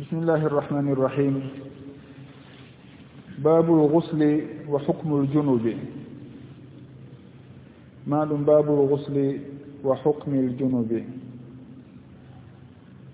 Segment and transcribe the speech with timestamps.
[0.00, 1.48] بسم الله الرحمن الرحيم
[3.38, 5.74] باب الغسل وحكم الجنوب
[8.06, 9.38] معلوم باب الغسل
[9.84, 11.02] وحكم الجنوب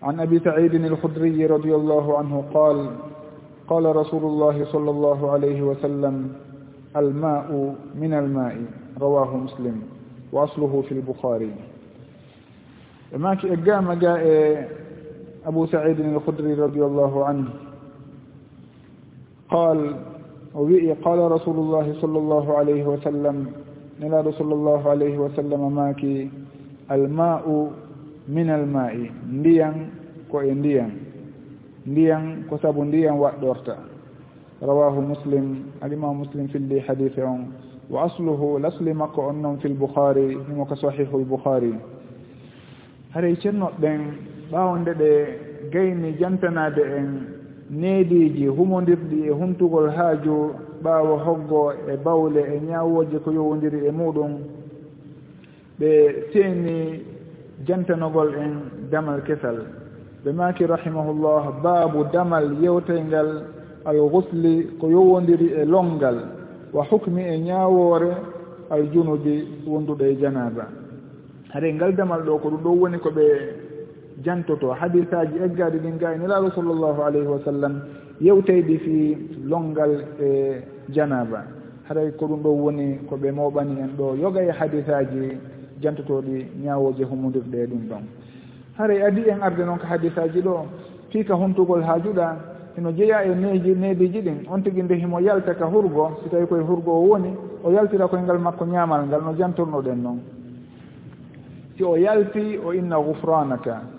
[0.02, 2.90] عن أبي سعيد الخدري رضي الله عنه قال
[3.68, 6.32] قال رسول الله صلى الله عليه وسلم
[6.96, 8.56] الماء من الماء
[9.00, 9.82] رواه مسلم
[10.32, 11.52] وأصله في البخاري
[13.16, 14.85] ماك إقامة جاء
[15.46, 17.48] أبو سعيد الخدري رضي الله عنه
[19.50, 19.96] قال
[20.54, 23.46] وبئي قال رسول الله صلى الله عليه وسلم
[24.00, 26.30] نلا رسول الله عليه وسلم ماكي
[26.90, 27.70] الماء
[28.28, 29.74] min alma'i ndiyan
[30.30, 30.90] ko e ndiyan
[31.86, 33.76] ndiyan ko sabu ndiyan waɗɗorta.
[34.62, 37.52] Rawahu muslim alimamu muslim filli hadice on
[37.90, 41.74] wa asluhu lasli makko on noon fi lboukhari nimo ko sahihu lboukhari
[43.14, 44.00] haray cennoɗɗen
[44.50, 45.10] ɓawonde ɗe
[45.72, 47.08] gayni jantanade en
[47.70, 54.32] neediiji humondirɗi e huntugol haaju ɓaawo hoggo e bawle e ñaawooji ko yowondiri e muɗum
[55.80, 55.90] ɓe
[56.32, 57.02] seeni
[57.66, 58.52] jantanogol en
[58.90, 59.56] damal kesal.
[60.24, 63.28] Ɓe maaki rahimahullah baabu damal yewtayngal
[63.84, 66.18] alghusli ko yowondiri e longal
[66.72, 68.10] wa hukmi e ñaawoore
[68.70, 70.64] aljunubi wonduɗo e janaba
[71.52, 73.24] haɗe ngal damal ɗo ko ɗum ɗo woni ko ɓe
[74.24, 77.80] jantoto hadisaji eggaɗi ɗin ga e nelaɗo sallllahu alayhi wa sallam
[78.20, 81.44] yewteyɗi fi longal e janaba.
[81.88, 85.38] Haray ko ɗum ɗo woni ko ɓe mawɓani en ɗo yoga e hadisaji
[85.82, 88.02] jantotoɗi ñawoje humudirɗe ɗum ɗon.
[88.78, 90.66] Haray adi en arde noon ko hadisaji ɗo
[91.10, 92.36] fiika huntugol ha juɗa
[92.78, 94.46] ino jeeya e neeji neediji ɗin.
[94.50, 98.08] On tigui nde himo yalta ka hurgo so tawi koye hurgo o woni o yaltira
[98.08, 100.20] koyngal makko ñamal ngal no jantornoɗen noon.
[101.76, 103.95] Si o yalti o inna gufranaka.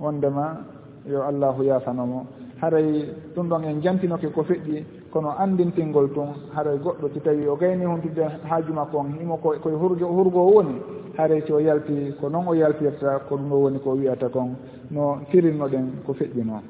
[0.00, 0.64] wondema
[1.06, 2.26] yo allahu yafanamo
[2.60, 3.04] haray
[3.34, 7.84] ɗum ɗon en jantinoke ko feƴƴi kono andintingol tun haray goɗɗo si tawi o gayni
[7.84, 10.80] huntude haaju makko on himo koye hurgo hurgo o woni
[11.16, 14.56] haray si o yalti ko noon o yaltirta ko ɗum ɗo woni ko wiyata kon
[14.90, 16.62] no firinnoɗen ko feƴƴi noon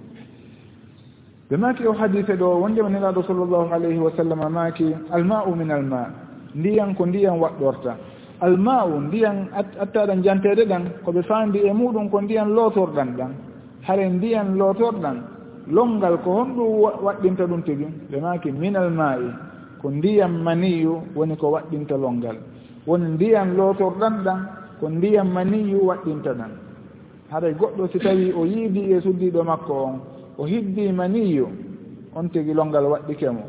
[1.50, 6.06] ɓe maaki o hadise ɗo wondema nelaɗo sallllahu alayhi wa sallam maaki alma'u min alma
[6.55, 7.97] ndiyan ko ndiyan waɗɗorta.
[8.41, 9.49] alma'u ndiyan
[9.82, 13.32] attaɗan jantede ɗan ko ɓe faandi e muɗum ko ndiyan lootorɗan ɗan.
[13.82, 15.16] Hare ndiyan lootorɗan
[15.71, 16.71] longal ko honɗum
[17.04, 19.28] waɗɗinta ɗum tigi ɓe maaki minal ma'i
[19.82, 22.37] ko ndiyan maniyu woni ko waɗɗinta longal.
[22.87, 24.41] Woni ndiyan lootorɗan ɗan
[24.81, 26.50] ko ndiyan maniyu waɗɗinta ɗan.
[27.31, 29.97] Haray goɗɗo si tawi o yiidi e suddiɗo makko on
[30.38, 31.47] o hiddi maniyu
[32.15, 33.43] on tigi longal waɗɗike mo.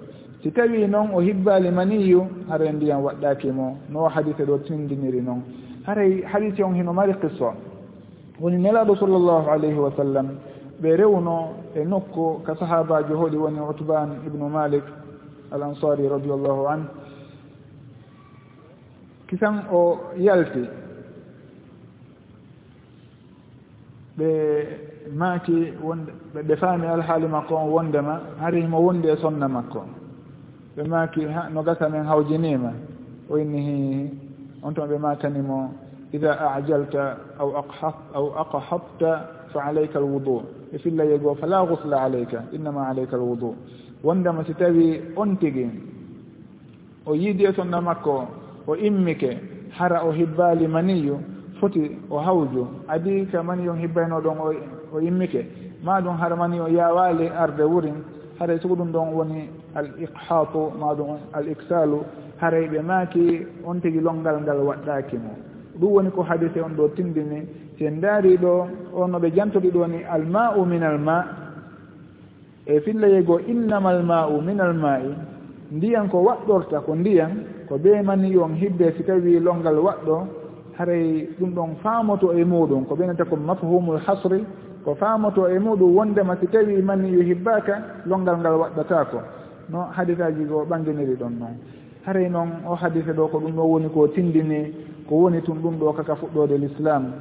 [0.43, 5.41] si tawi noon o hibbali maniyu haray ndiyam waɗɗakimo no hadise ɗo tindiniri noon
[5.85, 7.53] haray hadise on hino mari qissa.
[8.39, 10.27] Woni nelaɗo sallllahu alayhi wa sallam
[10.81, 14.83] ɓe rewno e nokku ka sahabajo hoɗi woni utban ibnu malik
[15.51, 16.87] al ansari radiallahu an.
[19.27, 20.63] Kisan o yalti
[24.17, 24.29] ɓe
[25.15, 29.98] maaki wonde ɓe faami alhaali makko on wondema hari mo wondi e sonna makko.
[30.75, 31.21] ɓe maaki
[31.53, 32.71] no gasa men hawjinima.
[33.29, 34.09] O innihi
[34.63, 35.71] on toon ɓe matanimo
[36.13, 37.49] ida ajalta aw
[38.13, 39.11] aw aqhabta
[39.53, 40.41] fa alayka alwudu.
[40.73, 43.55] E filla yegoo fala gusla alayka innama alayka alwudu.
[44.03, 45.67] Wondema si tawi on tigi
[47.05, 48.27] o yiidi e sonna makko
[48.67, 49.37] o immike
[49.77, 51.17] hara o hibbaali maniyu
[51.59, 52.67] foti o hawju.
[52.87, 54.37] Adi ka maniyu hibbayno ɗon
[54.93, 55.45] o immike.
[55.83, 57.95] Ma ɗum hara maniyu o yawali arde wurin
[58.39, 61.99] haray sugo ɗum ɗon woni al iqhatu ma ɗum al iksalu
[62.41, 65.31] haray ɓe maaki on tigi longal ngal waɗɗaki mo.
[65.79, 67.45] Ɗum woni ko hadise on ɗo tindini.
[67.77, 71.25] Si en daari ɗo on no ɓe jantoɗi ɗo ni alma'u min alma
[72.65, 75.13] e fillayego innama alma'u min alma'i
[75.71, 77.31] ndiyan ko waɗɗorta ko ndiyan
[77.67, 80.27] ko ɓe mani yon hibbe si tawi longal waɗɗo
[80.77, 84.45] haray ɗum ɗon faamoto e muɗum ko ɓenata ko mafhumul hasri.
[84.83, 89.19] ko faamoto e muɗum wondema si tawi man yuhibbaka longal ngal waɗɗatako.
[89.69, 91.55] No hadisaji o ɓanginiri ɗon noon
[92.05, 94.73] haray noon o hadise ɗo ko ɗum ɗo woni ko tindini
[95.07, 97.11] ko woni tun ɗum ɗo kaka fuɗɗode l' islam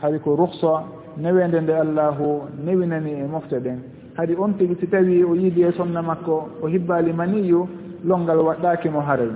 [0.00, 0.84] hari ko ruhsa
[1.18, 3.78] newende nde allahu newinani e mofte ɗen
[4.16, 7.68] hadi on tigi si tawi o yiidi e somna makko o hibbali maniyu
[8.04, 9.30] longal waɗɗaki mo haray.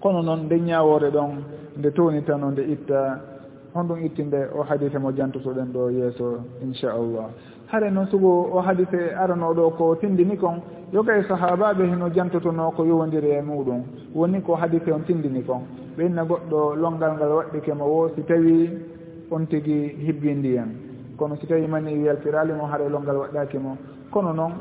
[0.00, 1.30] Kono noon nde ñawore ɗon
[1.78, 3.20] nde townitano nde itta
[3.74, 7.28] honɗum ittinde o hadise mo jantotoɗen ɗo yeeso inchallah.
[7.66, 10.62] Hare noon sugo o hadise aranoɗo ko tindini kon
[10.92, 13.82] yoga e sahabaɓe heno jantotono ko yowodiri e muɗum.
[14.14, 15.62] Woni ko hadise on tindini kon.
[15.96, 18.70] Ɓeyna goɗɗo longal ngal waɗɗike mo wo si tawi
[19.30, 20.68] on tigi hibbi ndiyan.
[21.18, 23.76] Kono si tawi mani weltirali mo haara longal waɗɗaki mo.
[24.10, 24.52] Kono noon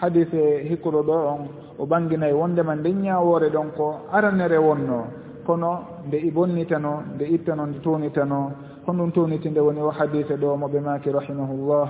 [0.00, 1.40] hadise hikkuɗo ɗo on
[1.78, 5.19] o ɓanginayi wondema nden ñawore ɗon ko aranere wonno.
[5.50, 5.72] kono
[6.06, 8.40] nde i bonnitano nde ittano nde tuunitano
[8.86, 11.86] honɗum tuuniti nde woni o hadise ɗo mo ɓe maaki rahimahullah.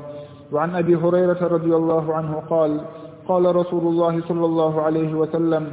[0.53, 2.73] Wa an abi hurayrata radiallahu anhu qal
[3.29, 5.65] qala rasulu llahi sall allahu alayhi wa sallam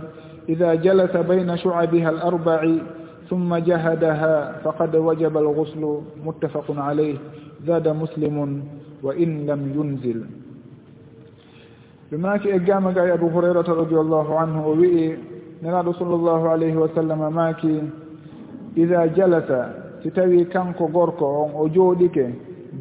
[0.48, 2.82] ida jalasa bayna shucabiha al arbaci
[3.30, 5.84] ثم جهدها فقد وجب الغسل
[6.26, 7.18] متفق عليه
[7.68, 8.64] زاد مسلم
[9.04, 10.20] وإن لم ينزل
[12.12, 15.18] بما في إجامة أبو هريرة رضي الله عنه ووئي
[15.62, 17.82] nanaɗo sallllahu alayhi wa sallam maaki
[18.76, 19.74] ida jalasa
[20.04, 22.26] si tawi kanko gorko on o jooɗike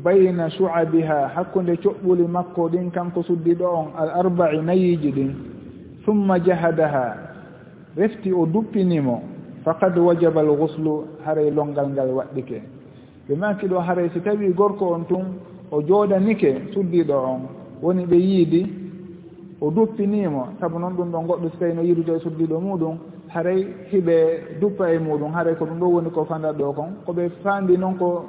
[0.05, 5.33] bayna su'abiha hakkunde coɓɓuli makko ɗin kanko suddiɗo on al arba'i nayiiji ɗin
[6.05, 7.17] summa jahadaha
[7.97, 9.23] refti o duppinimo
[9.65, 12.61] faqad wajaba al guslu haray longal ngal waɗɗike.
[13.29, 15.25] Ɓe maki ɗo haray si tawi gorko on tun
[15.71, 17.41] o jooɗanike suddiɗo on
[17.83, 18.63] woni ɓe yiidi
[19.61, 22.97] o duppinimo saabu noon ɗum ɗo goɗɗo so tawi no yirude e suddiɗo muɗum
[23.29, 27.31] haray hiɓe duppa e muɗum haray ko ɗum ɗo woni ko fandat ɗo kon koɓe
[27.43, 28.25] faandi noon ko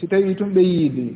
[0.00, 1.06] si tawi tun ɓe yiidi.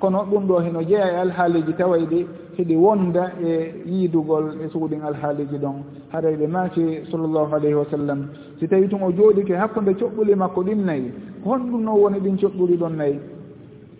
[0.00, 2.26] Kono ɗum ɗo heno jeeya e alhaaliji tawayɗi
[2.56, 5.82] heɗi wonda e yiidugol e suuɗin alhaaliji ɗon.
[6.12, 8.28] Haray ɓe maaki sallllahu alayhi wa sallam.
[8.58, 11.12] Si tawi tun o jooɗike hakkunde coɓɓuli makko ɗin nayi
[11.44, 13.18] honɗum noon woni ɗin coɓɓuli ɗon nayi.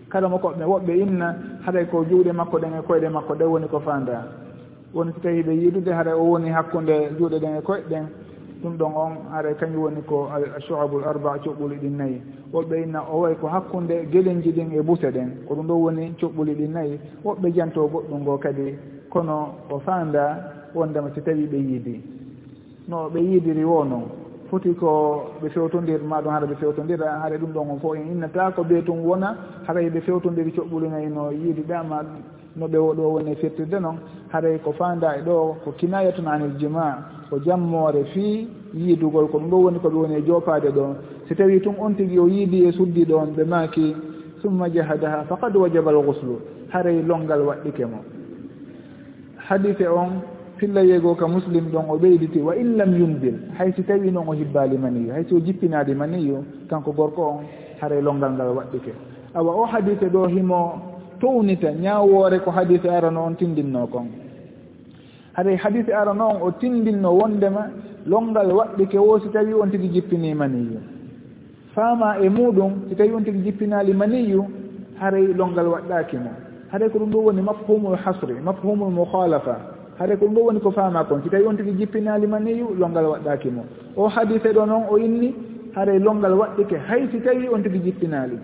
[0.08, 1.36] Kala mo koɓɓe woɓɓe inna
[1.66, 4.47] haɗay ko juuɗe makko ɗen e koyɗe makko ɗen woni ko faanda.
[4.94, 8.04] woni so tawi ɓe yiidude haara o woni hakkunde juuɗe ɗen e koye ɗen
[8.62, 10.28] ɗum ɗon on haara kañum woni ko
[10.68, 15.10] soabul arba coɓɓuli ɗin nayyi woɓɓe inna o way ko hakkunde gelinji ɗin e buse
[15.12, 18.74] ɗen ko ɗum ɗo woni coɓɓuli ɗin nayyi woɓɓe janto goɗɗum ngo kadi
[19.10, 22.00] kono o faanda wondema so tawi ɓe yiidi.
[22.88, 24.04] No ɓe yiidiri wo noon
[24.50, 28.50] foti ko ɓe fewtodir maɗum haɗa ɓe fewtodira haɗa ɗum ɗon on fof en innata
[28.56, 29.36] ko ɓee tun wona
[29.66, 32.02] haɗa ɓe fewtodiri coɓɓulinayi no yiidi ɗama
[32.56, 33.96] no ɓe woɗo woni firtirde noon
[34.32, 36.98] haray ko fanda e ɗo ko kinayatun anil jima
[37.30, 40.94] ko jammore fii yiidugol ko ɗum ɗo woni ko ɓe woni e jopade ɗon.
[41.28, 43.94] Si tawi tun on tigi o yiidi e suddi ɗon ɓe maaki
[44.42, 46.40] summa jahadaha faqad wajaba al guslu
[46.72, 47.98] haray longal waɗɗike mo.
[49.36, 50.20] Hadise on
[50.56, 54.28] filla yeego ka muslim ɗon o ɓeyditi wa in lam yunzil hay si tawi noon
[54.28, 57.40] o hibbali maniyu hay si o jippinadi maniyu kanko gorko on
[57.80, 58.92] haray longal ngal waɗɗike.
[59.34, 60.87] Awa o hadise ɗo himo
[61.20, 64.08] townita ñaawoore ko hadise arano on tindinno kon.
[65.36, 67.70] Haɗa hadise arano on o tindinno wondema
[68.06, 70.80] longal waɗɗike wo si tawi on tigi jippini maniyu.
[71.74, 74.44] Faama e muɗum si tawi on tigi jippinali maniyu
[75.00, 76.30] haray longal waɗɗaki mo.
[76.72, 79.56] Haɗay ko ɗum ɗo woni mafhumul hasri mafhumul mukhalafa.
[79.98, 81.20] Haɗay ko ɗum ɗo woni ko faama kon.
[81.22, 83.64] Si tawi on tigi jippinali maniyu longal waɗɗaki mo.
[83.96, 85.34] O hadise ɗo noon o inni
[85.74, 88.38] haɗay longal waɗɗike hay si tawi on tigi jippinali.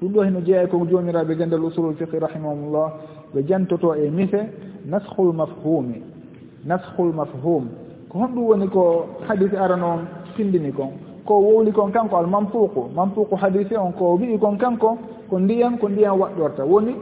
[0.00, 2.92] ɗum ɗo heno jeeya e ko joomiraɓe gandal usulul fiqi rahimahumullah.
[3.34, 4.40] Ɓe jantoto e mise
[4.86, 6.02] naskhul mafhumi
[6.66, 7.68] naskhul mafhum.
[8.10, 10.00] Ko honɗum woni ko hadise arano on
[10.36, 10.90] pindini kon.
[11.24, 14.98] Ko wowli kon kanko al manfuqu manfuqu hadise on ko wi'i kon kanko
[15.30, 16.64] ko ndiyam ko ndiyam waɗɗorta.
[16.64, 16.94] Woni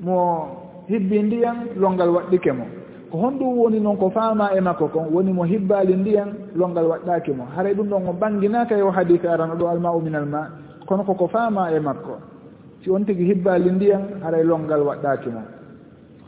[0.00, 0.46] mo
[0.88, 2.64] hibbi ndiyam longal waɗɗike mo.
[3.10, 7.32] Ko honɗum woni noon ko faama e makko kon woni mo hibbali ndiyam longal waɗɗaki
[7.36, 7.44] mo.
[7.54, 10.48] Haray ɗum ɗon o banginaka yo hadise arano ɗo alma u min ma.
[10.86, 12.16] kono koko faama e makko.
[12.82, 15.42] Si on tigi hibbaali ndiyan haray longal waɗɗaaki mo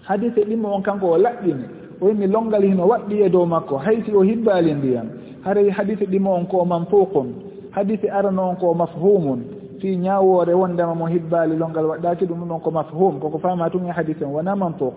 [0.08, 1.64] hadise ɗimmo on kanko o laɓɓini.
[2.00, 3.76] O wimi longal hino waɗɗi e dow makko.
[3.78, 5.06] Hay si o hibbaali ndiyan
[5.44, 7.28] haray hadise ɗimmo on ko manfuqun
[7.72, 9.40] hadise arano on ko mafhumun
[9.80, 13.90] fi ñaawoore wondema mo hibbaali longal waɗɗaaki ɗum ɗon ko mafhum koko faama tun e
[13.92, 14.94] hadise on wona manfuq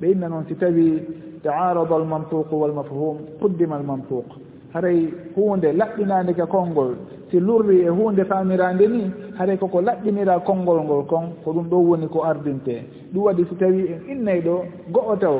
[0.00, 1.02] ɓe inna noon si tawi
[1.42, 4.24] taarada almantuqu walmafhum quddima almantuq
[4.74, 6.94] haray hunde laɓɓinande ka konngol.
[7.30, 9.02] Si lurri e hunde faamiraande ni
[9.38, 12.84] haray koko laɓɓinira konngol ngol kon ko ɗum ɗo woni ko ardinte.
[13.12, 15.38] Ɗum waɗi si tawi en innay ɗo go'o taw.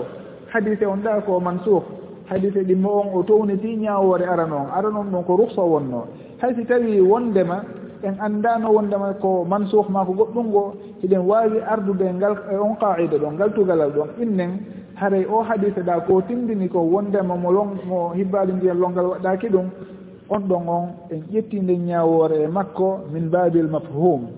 [0.52, 1.82] Hadise on ɗa ko mansuh
[2.30, 6.06] hadise ɗimmo on o towniti ñawore arano on aranon ɗon ko ruhsa wonno.
[6.40, 7.62] Hay si tawi wondema
[8.02, 12.74] en anndano wondema ko mansuh ma ko goɗɗum ngo hiɗen wawi ardude ngal e on
[12.80, 14.50] qaida ɗon ngal tugalal ɗon innen
[15.00, 19.48] haray o hadise ɗa ko tindini ko wondema mo lon mo hibbali ndiyam longal waɗɗaki
[19.48, 19.66] ɗum
[20.28, 24.28] on ɗon on en ƴettinde ñawore e makko min babil mafhum.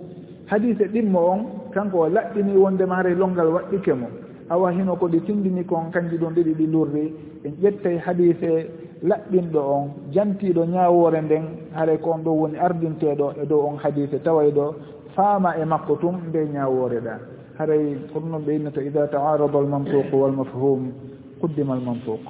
[0.46, 1.40] Hadise ɗimmo on
[1.74, 4.06] kanko o laɗɗini wondema haray longal waɗɗike mo.
[4.50, 7.12] Awa hino ko ɗi tindini kon kanji ɗum ɗiɗi ɗi lurri.
[7.44, 8.70] En ƴettay hadise
[9.02, 14.18] laɓɓinɗo on jantiɗo ñawore nden haray ko on ɗo woni ardinteɗo e dow on hadise
[14.24, 14.74] tawayɗo
[15.16, 17.18] faama e makko tum nde ñawore ɗa.
[17.58, 20.92] haray kono noon ɓe innata ida taarada almantuqu walmafhum
[21.40, 22.20] quddima almantuq.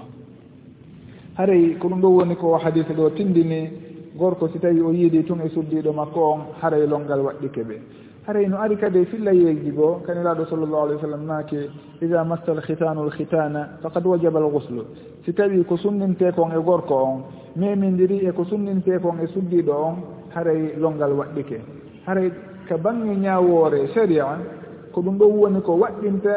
[1.39, 3.71] Haray ko ɗum ɗo woni ko hadise ɗo tindini
[4.17, 7.77] gorko si tawi o yiidi tun e suddiɗo makko on haray longal waɗɗike ɓe.
[8.27, 11.71] Haray no ari kadi fillayeeji goo kaniraaɗo sallllahu alih w sallam naake
[12.03, 14.85] ida massa alkhitanu alkhitana faqad wajaba alguslu
[15.25, 17.23] si tawi ko sunnintee kon e gorko on
[17.57, 19.97] memindiri e ko sunnintee kon e suddiɗo on
[20.35, 21.59] haray longal waɗɗike.
[22.07, 22.31] Haray
[22.69, 24.39] ka bange ñawoore sharia
[24.93, 26.35] ko ɗum ɗon woni ko waɗɗinta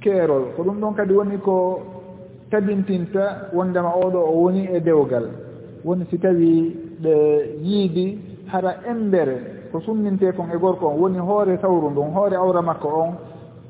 [0.00, 1.80] keerol ko ɗum ɗon kadi woni ko
[2.50, 5.26] tabintinta wondema oɗo o woni e dewgal.
[5.84, 7.14] Woni si tawi ɓe
[7.62, 12.62] yiidi hara embere ko sunninte kon e gorko on woni hoore sawru ndun hoore awra
[12.62, 13.12] makko on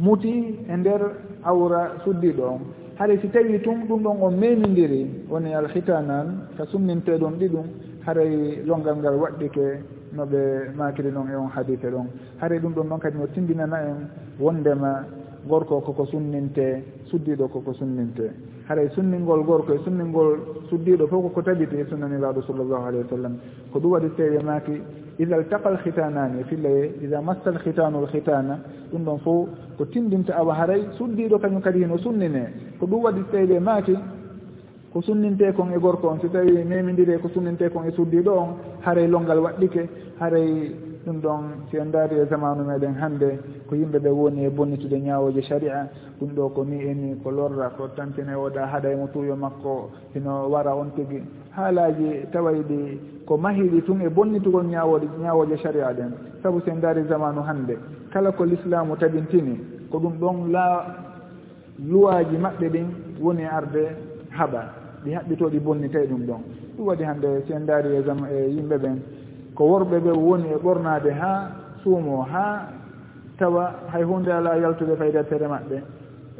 [0.00, 1.00] muti e nder
[1.44, 2.60] awra suddiɗo on.
[2.98, 7.66] Hara si tawi tum ɗum ɗon on memidiri woni alhitanan ka sunninte ɗon ɗiɗum
[8.06, 9.66] haray longal ngal waɗɗike
[10.12, 12.06] no ɓe makiri noon e on hadite ɗon.
[12.40, 15.04] Haare ɗum ɗon noon kadi no tindinana en wondema
[15.46, 18.30] gorko koko sunninte suddiɗo koko sunninte.
[18.68, 20.38] Haray sunningol gorko e sunningol
[20.68, 23.36] suddiɗo fof koko tabiti e sunnaniraɗo sallllahu alayhi wa sallam.
[23.72, 24.80] Ko ɗum waɗi tawi maki
[25.18, 28.58] ida altaqa alhitanani fillaye ida massa alhitanu alhitana
[28.92, 32.52] ɗum ɗon fof ko tindinta awa haray suddiɗo kañum kadi hino sunnine.
[32.78, 33.96] Ko ɗum waɗi tawi maki
[34.92, 38.56] ko sunninte kon e gorko on si tawi memidiri ko sunninte kon e suddiɗo on
[38.84, 39.88] haray longal waɗɗike
[40.20, 40.70] haray
[41.04, 45.00] ɗum ɗon si en daari e zamanu meɗen hannde ko yimɓe ɓe woni e bonnitude
[45.00, 45.88] ñawoji sharia.
[46.20, 49.90] Ɗum ɗo ko ni eni ko lorra ko tantine oɗa haɗa e mo tuyo makko
[50.14, 51.22] hino wara on tigi.
[51.56, 57.00] Haalaji tawayɗi ko mahiɗi tun e bonnitugol ñawoɗe ñawoje sharia ɗen saabu si en daari
[57.00, 57.76] e zamanu hannde.
[58.12, 59.58] Kala ko l'islamu tabintini
[59.90, 60.86] ko ɗum ɗon la
[61.80, 62.86] luwaji maɓɓe ɗin
[63.20, 63.96] woni arde
[64.30, 64.81] haɓa.
[65.04, 66.40] ɗi haɓɓitoɗi bonnitay ɗum ɗon.
[66.76, 68.96] Ɗum waɗi hannde si en daari e e yimɓe ɓen.
[69.54, 71.50] Ko worɓe ɓe woni e ɓornade haa
[71.82, 72.68] suumo haa
[73.38, 75.76] tawa hay hunde ala yaltude fayde tere maɓɓe.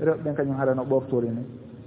[0.01, 1.43] Rewɓe kañum harano ɓoftori ni.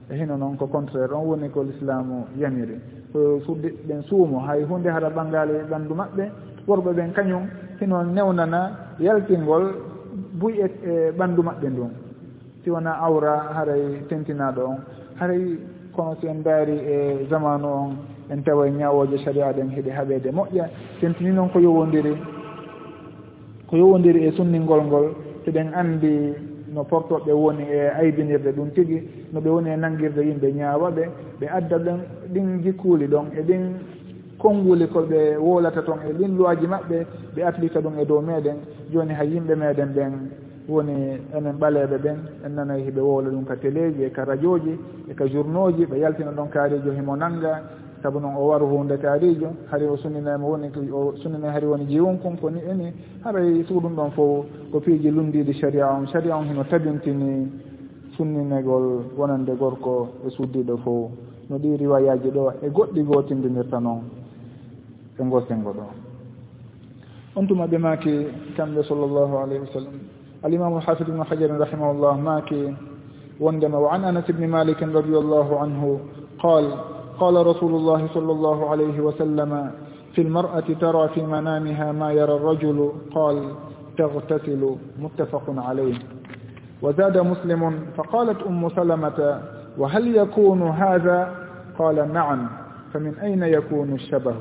[0.10, 2.80] E hino noon ko contraire on woni ko l'islamu yamiri.
[3.14, 6.24] Ɓen suumo hay hunde hara ɓanngale ɓanndu maɓɓe
[6.68, 7.44] worɓe ɓen kañum
[7.80, 9.64] hino newnana yaltingol
[10.40, 11.92] buy e, e ɓanndu maɓɓe ndun
[12.64, 14.78] si wona awra haray tentinaɗo on.
[15.20, 15.58] Haray
[15.96, 17.90] kono si en daari e zamanu on
[18.30, 20.70] en tawa ñawoje saria ɗen heeɗi haɓeede moƴƴa.
[21.00, 22.14] Sentini noon ko yowodiri
[23.68, 25.06] ko yowodiri e sunningol ngol
[25.48, 26.34] eɗen anndi
[26.74, 31.04] no portoɓe woni e aybinirde ɗum tigi no ɓe woni e nanngirde yimɓe ñaawaɓe
[31.40, 32.00] ɓe adda ɗen
[32.34, 33.64] ɗin jikkuuli ɗon e ɗin
[34.38, 38.58] konnguli ko ɓe wolata toon e ɗin loiji maɓɓe ɓe applique ɗum e dow meeɗen.
[38.92, 40.12] Jooni hay yimɓe meeɗen ɓen
[40.68, 40.94] woni
[41.36, 44.78] enen ɓaleɓe ɓen en nanayi hiɓe wowla ɗum ka téléji e ka radio ji
[45.10, 47.62] e ka journaux ji ɓe yaltina ɗon kaarijo himo nangga
[48.06, 52.38] saabu noon o waru hunde kaarijo hari o sunninama woni o sunnina hari woni jiwonkum
[52.38, 52.94] koni eni
[53.24, 56.06] haray sugo ɗon fof ko piiji lundiɗi sharia on.
[56.08, 57.50] Sharia on hino tabintini
[58.16, 61.12] sunninegol wonande gorko e suddiɗo fof.
[61.50, 64.02] No ɗi riwayaji ɗo e goɗɗi gootindinirta noon
[65.20, 65.84] e ngosengo ɗo.
[67.36, 70.15] On tuma ɓe maki kamɓe sallllahu alayhi wa sallam.
[70.46, 72.74] alimamu alhafid ibnu hajarin rahimahullah maake
[73.40, 76.00] wondema wa an anas ibni malikin radiallahu anhu
[76.42, 76.66] qal
[77.20, 79.64] qala rasulullahi sall allahu alayhi wa sallama
[80.16, 82.92] في المرأة ترى في منامها ما يرى الرجل.
[83.12, 83.52] قال
[83.98, 84.64] تغتسل.
[85.00, 85.96] متفق عليه.
[86.82, 87.62] وزاد مسلم
[87.98, 89.20] فقالت أم سلمة
[89.78, 91.20] وهل يكون هذا؟
[91.80, 92.48] قال نعم.
[92.94, 94.36] فمن أين يكون الشبه؟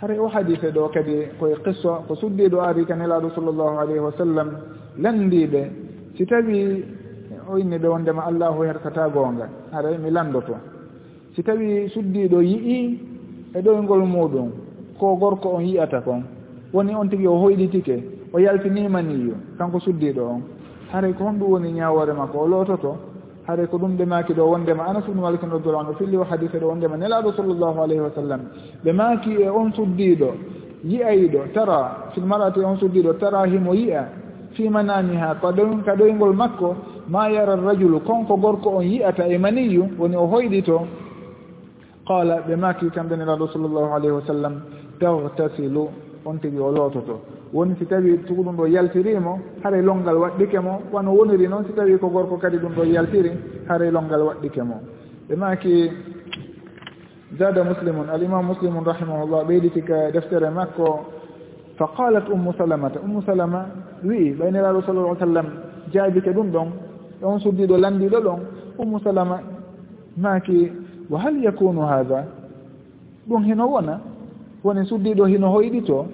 [0.00, 4.12] hara o hadise ɗo kadi koye qissa ko suddiɗo ari ka nelaɗo sallllahu alayhi wa
[4.18, 4.48] sallam
[4.98, 5.62] landiɓe
[6.16, 6.84] si tawi
[7.48, 10.54] o inni ɗo wondema allahu herkata goonga haray mi landoto.
[11.34, 13.00] Si tawi suddiɗo yii
[13.54, 14.50] e ɗoygol muɗum
[14.98, 16.22] ko gorko on yiyata kon
[16.72, 20.42] woni on tigi o hoyɗitike o yaltinimaniyo kanko suddiɗo on.
[20.92, 22.96] Haray ko honɗum woni ñawore makko o loototo
[23.46, 26.58] haɗa ko ɗum ɓe maaki ɗo wondema anas ubnu malikin radiallahu anu filli o hadise
[26.58, 28.40] ɗo wondema nelaɗo sallllahu alayhi wa sallam.
[28.84, 30.30] Ɓe maaki e on suddiɗo
[30.84, 34.04] yi'ayiɗo tara fil marati on suddiɗo tara himo yi'a
[34.54, 35.52] fi manamiha ka
[35.94, 36.76] ɗoyngol makko
[37.08, 40.80] ma yara rajulu konko gorko on yi'ata e maniyu woni o hoyɗito.
[42.06, 44.54] Qala ɓe maaki kamɓe nelaɗo sallllahu alayhi wa sallam
[44.98, 45.88] tagtasilu
[46.24, 47.35] on tigi o loototo.
[47.56, 51.72] woni si tawi sugu ɗum ɗo yaltirimo haray longal waɗɗike mo wano woniri noon si
[51.72, 53.30] tawi ko gorko kadi ɗum ɗo yaltiri
[53.68, 54.76] haray longal waɗɗike mo.
[55.28, 55.90] Ɓe maki
[57.38, 61.00] zada muslimun alimam muslimun rahimahullah ɓeyditi ka deftere makko
[61.78, 63.66] fa qalat ummu salamata ummu salama
[64.04, 65.46] wi'i ɓayniraɗo lah sallam
[65.92, 66.68] jaabike ɗum ɗon
[67.22, 68.40] on suddiɗo landiɗo ɗon
[68.78, 69.40] ummu salama
[70.18, 70.70] maki
[71.08, 72.26] wa hal yakunu hada
[73.28, 74.00] ɗum hino wona?
[74.64, 76.06] Woni suddiɗo hino hoyɗito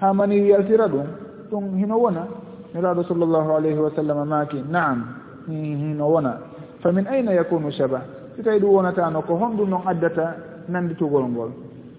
[0.00, 1.06] ha mani yaltira ɗum
[1.50, 2.26] ɗum hino wona?
[2.74, 5.04] Miraɗo sallllahu alayhi wa sallam maaki naam
[5.48, 6.38] hino wona.
[6.80, 8.00] Fa min ayna yakunu shaba?
[8.36, 10.36] Si tawi ɗum wonatano ko honɗum noon addata
[10.68, 11.50] nanditugol ngol.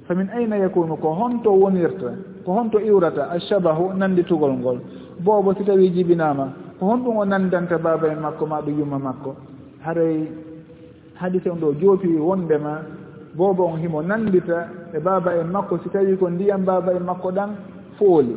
[0.08, 2.12] Fa min ayna yakunu ko honto wonirta
[2.46, 4.80] ko honto iwrata alchabahu nanditugol ngol.
[5.20, 9.36] Boobo si tawi jibinama ko honɗum o nandanta baaba en makko ma ɗo yumma makko.
[9.86, 10.28] Haray
[11.16, 12.82] hadise on ɗo joopi wondema
[13.36, 17.32] boobo on himo nandita e baaba en makko si tawi ko ndiyam baaba en makko
[17.32, 17.50] ɗan
[17.98, 18.36] fooli.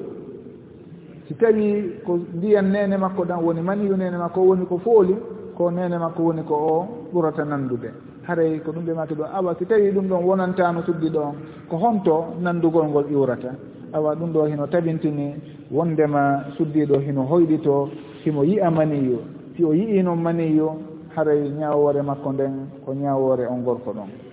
[1.28, 5.14] Si tawi ko ndiyam nene makko ɗan woni maniyu nene makko woni ko fooli
[5.56, 7.90] ko nene makko woni ko o ɓurata nandude.
[8.26, 11.32] Haray ko ɗum ɓe maki ɗo awa si tawi ɗum ɗon wonantano suddi ɗon
[11.68, 13.54] ko honto nandugol ngol iwrata
[13.92, 15.34] awa ɗum ɗo hino tabintini
[15.70, 17.88] wondema suddiɗo hino hoyɗito
[18.24, 19.18] himo yi'a maniyu.
[19.56, 20.68] Si o yi'i noon maniyu
[21.16, 24.27] haray ñawore makko nden ko ñawore on gorko ɗon.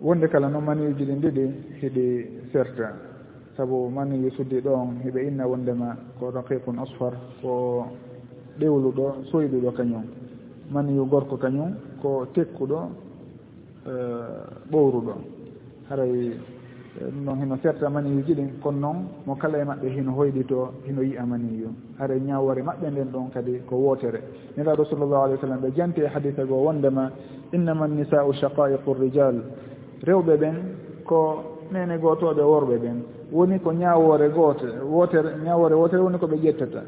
[0.00, 1.44] wonde kala noon manuji ɗi ndiɗi
[1.80, 2.92] hiɗi serta.
[3.56, 7.84] Saabu manuji suddi ɗon hiɓe inna wondema ko raqiqun asfar ko
[8.58, 10.04] ɗewluɗo soyɗuɗo kañum.
[10.70, 12.78] Manuyu gorko kañum ko tekkuɗo
[13.86, 13.92] e,
[14.70, 15.14] ɓowruɗo.
[15.90, 20.12] Haray e, ɗum noon hino serta maniyuji ɗin kono noon mo kala e maɓɓe hino
[20.12, 21.68] hoyɗito hino yi'a maniyu.
[21.98, 24.22] Hara ñawore maɓɓe nden ɗon kadi ko wootere
[24.56, 27.10] niraɗo sallllahu alih w sallam ɓe janti e hadita goo wondema
[27.52, 29.42] innama nisau chaqaiqu rijal
[30.04, 30.54] rewɓe ɓen
[31.04, 31.18] ko
[31.72, 33.02] nene gootoɓe worɓe ɓen.
[33.32, 36.82] Woni ko ñawoore goote wootere ñawoore wootere woni ko ɓe ƴettata.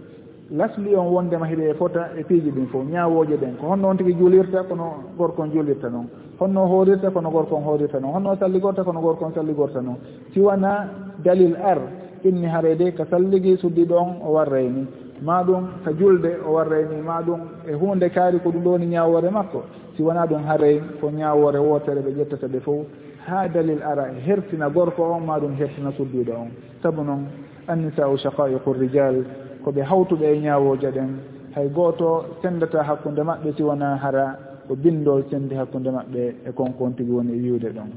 [0.50, 3.66] Lasli on wondema hiɗe e fota e piiji ɗin fof ñawoje ɗen ko.
[3.69, 8.37] Honno on tigi juulirta kono gorkon juulirta noon honno hoorirta kono gorkon hoorirta noon honno
[8.37, 9.97] salligorta kono gorkon salligorta noon
[10.35, 10.88] siwana
[11.25, 11.78] dalil ar
[12.25, 14.87] inni harede ka salligi suddiɗo on o warrayni.
[15.23, 17.00] Ma ɗum ka julde o warrayni.
[17.02, 19.62] Ma ɗum e hunde kaari ko ɗum ɗo woni ñawore makko.
[19.96, 22.87] si wona ɗum haray ko ñawore wotere ɓe ƴettata ɓe fof
[23.26, 26.50] ha dalil ara hertina gorko on ma ɗum hertina suddiɗo on.
[26.82, 27.26] Saabu noon
[27.68, 29.25] annisau chaqaiqu rijal
[29.64, 31.11] koɓe hawtuɓe e ñawoja ɗen.
[31.54, 36.94] Hay goto sendata hakkude maɓɓe si wona hara ko bindol sendi hakkude maɓɓe e konkon
[36.96, 37.90] tigi woni e wiwde ɗon.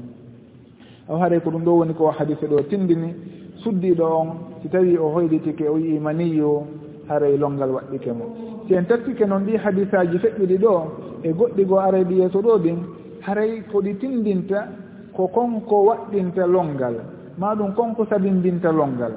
[1.08, 3.14] Aw haray ko ɗum ɗo woni ko hadise ɗo tindini
[3.62, 4.28] suddiɗo on
[4.62, 6.66] si tawi o hoylitike o yi'i maniyo
[7.08, 8.26] haray longal waɗɗike mo.
[8.68, 12.78] Si en tattike noon ɗi hadisaji feƴƴuɗi ɗo e goɗɗi goo arayɗi yeeso ɗo ɗin
[13.26, 14.68] haray ko ɗi tindinta
[15.12, 16.94] ko konko waɗɗinta longal.
[17.38, 19.12] Ma ɗum konko sabindinta longal.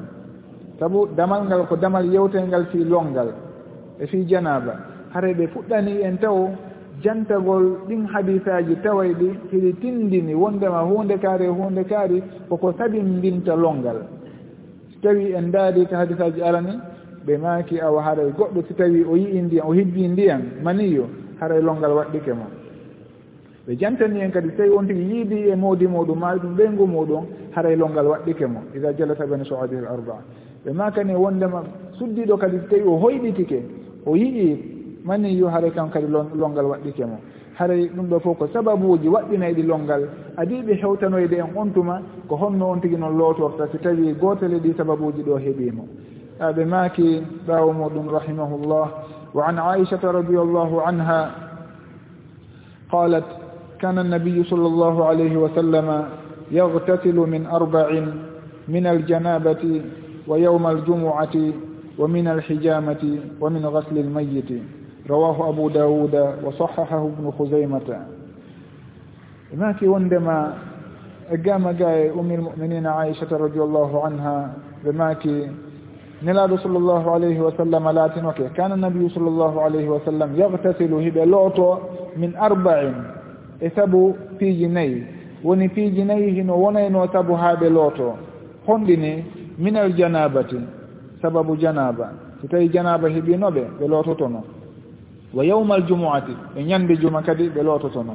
[0.79, 3.29] Sabu damal ngal ko damal yewtengal fii longal
[3.99, 4.73] e fii janaba.
[5.13, 6.49] Haray ɓe fuɗɗani en taw
[7.03, 13.55] jantagol ɗin hadisaji taway ɗi hiɗi tindini wondema hunde kaari e hunde kaari koko sabindinta
[13.55, 13.97] longal.
[14.93, 16.73] So tawi en daari ko hadisaji arani
[17.25, 21.05] ɓe maaki awa haray goɗɗo so tawi o yii ndiyan o hibbi ndiyan maniyo.
[21.39, 22.51] haray longal waɗɗike mon.
[23.67, 27.25] Ɓe jantani en kadi tawi on tigi yiidi e moodi muɗum ma ɗum ɓeyngu muɗum
[27.55, 30.17] haray longal waɗɗike mo ida jalata bene soadihil arba
[30.65, 31.63] ɓe makani wondema
[31.99, 33.59] suddiɗo kadi tawi o hoyɗitike
[34.05, 34.57] o yii
[35.05, 37.17] mani yo haray kan kadi longal waɗɗike mo
[37.59, 40.07] haray ɗum ɗo fof ko sababuji waɗɗinayɗi longal.
[40.37, 44.73] Adiɓe hewtanoyde en on tuma ko honno on tigi noon lootorta si tawi gootele ɗi
[44.77, 45.83] sababuji ɗo heeɓimo
[46.55, 48.87] ɓe maaki ɓaawo muɗum rahimahullah.
[49.33, 51.31] وعن عائشة رضي الله عنها
[52.91, 53.25] قالت
[53.79, 56.05] كان النبي صلى الله عليه وسلم
[56.51, 58.05] يغتسل من أربع
[58.67, 59.81] من الجنابة
[60.27, 61.35] ويوم الجمعة
[61.99, 64.51] ومن الحجامة ومن غسل الميت.
[65.09, 68.05] رواه أبو داود وصححه ابن خزيمة.
[69.53, 70.53] ما وندما
[71.45, 74.53] قام قاي أم المؤمنين عائشة رضي الله عنها
[74.85, 75.51] بماكي
[76.22, 81.24] نلاد صلى الله عليه وسلم لا تنوكي كان النبي صلى الله عليه وسلم يغتسل هبه
[81.24, 81.68] لوتو
[82.16, 82.76] من أربع
[83.62, 85.14] إثبو في جنيه
[85.44, 88.14] woni piijinayi hino wonayno sabu haaɓe looto
[88.66, 89.24] honɗini
[89.58, 90.56] minal janabati
[91.22, 94.42] sababu janaba so tawi janaba heeɓinoɓe ɓe loototono
[95.34, 98.14] wa yawma aljumuati e ñande juma kadi ɓe loototono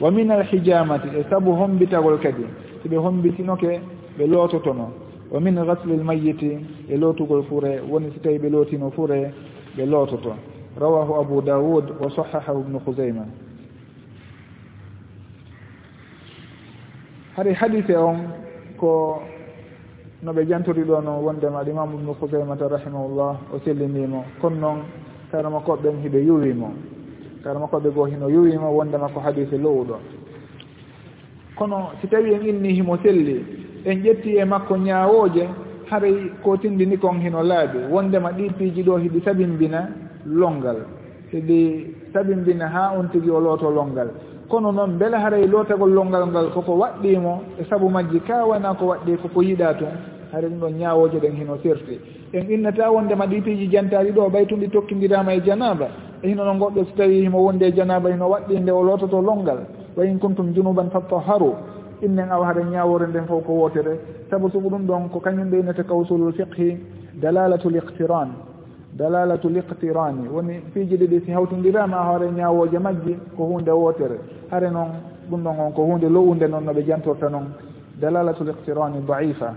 [0.00, 2.44] wa min alhijamati e sabu hombitagol kadi
[2.82, 3.80] so ɓe hombitinoke
[4.18, 4.86] ɓe loototono
[5.33, 6.57] wa min gaslil mayyiti
[6.89, 9.33] e lootugol fure woni so tawi ɓe lootino fure
[9.77, 10.35] ɓe loototo
[10.79, 13.25] rawahu abu daoud wa sahahahu ibnu housayma
[17.35, 18.17] hari hadise on
[18.77, 19.21] ko
[20.21, 24.23] no ɓe jantori ɗo no wondema alimamu ibnu housaymata rahimahullah o sellinimo.
[24.41, 24.79] Kono noon
[25.31, 26.71] karama koɓɓen hiɓe yuwimo.
[27.43, 29.97] Karama koɓɓe goo hino yuwimo wondema ko hadise lowɗo
[31.55, 35.47] kono si tawi en inni himo selli en ƴetti e makko ñaawooje
[35.89, 37.79] haray ko tindini kon hino laabi.
[37.91, 39.89] Wondema ɗi piiji ɗo hiɗi sabimbina
[40.25, 40.77] longal.
[41.31, 44.09] Hiɗi sabimbina haa on tigi o looto longal.
[44.49, 48.85] Kono noon mbele haray lootagol longal ngal koko waɗɗiimo e sabu majji ka wona ko
[48.85, 49.87] waɗɗi koko yiɗaa tun
[50.31, 51.99] haɗa ɗum ɗon ñaawooje ɗen hino serti.
[52.33, 55.87] En innata wondema ɗi piiji jantaaɗi ɗo ɓay tunɗi tokkidirama e janaaba
[56.21, 59.21] e hino no goɗɗo so tawii himo wonde e janaaba hino waɗɗi nde o loototo
[59.21, 59.59] longal.
[59.95, 61.53] Wa in kuntum junuban fattaharu
[62.03, 63.99] innen awa haɗen ñawore nden fof ko wootere.
[64.29, 66.77] Sabu sugu ɗum ɗon ko kañum ɓeynete kawsulul fiqhi
[67.21, 68.29] dalalatu l iqtiran
[68.93, 70.27] dalalatu l iqtirani.
[70.27, 74.19] Woni piiji ɗiɗi si hawtindirama hoore ñawoje majji ko hunde wootere.
[74.51, 74.89] Hare noon
[75.29, 77.47] ɗum ɗon on ko hunde lowunde noon no ɓe jantorta noon.
[77.99, 79.53] Dalalatu l iqtirani daifa.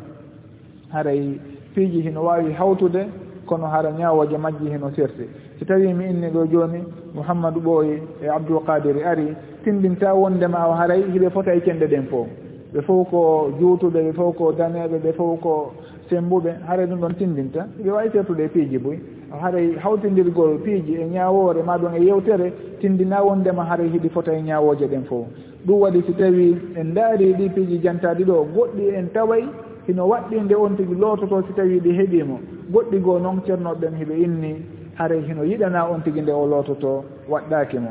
[0.93, 1.41] Haray
[1.75, 3.07] piiji hino wawi hawtude
[3.47, 5.25] kono hara ñawoje majji hino serti
[5.59, 6.83] si tawi mi inni ɗo joni
[7.15, 9.35] mouhammadou ɓooyi e abdoulkadiri ari
[9.67, 12.27] tindinta wondema o haray hiɓe fota e kenɗe ɗen fof.
[12.73, 15.73] Ɓe fof ko juutuɓe ɓe fof ko daneɓe ɓe fof ko
[16.09, 18.97] sembuɓe haray ɗum ɗon tindinta ɓe wawi sertude e piiji boy.
[19.43, 24.41] Haray hawtindirgol piiji e ñawore ma ɗum e yewtere tindina wondema haray hiɗi fota e
[24.43, 25.27] ñawoje ɗen fof.
[25.67, 29.43] Ɗum waɗi si tawi en daari ɗi piiji jantaɗi ɗo goɗɗi en taway
[29.89, 32.39] hino waɗɗinde on tigi loototo si tawi ɗi heeɓimo
[32.73, 34.63] goɗɗi goo noon ceernoɓe ɓen hiɓe inni
[34.95, 37.91] haray hino yiɗana on tigi nde o loototo waɗɗaki mo.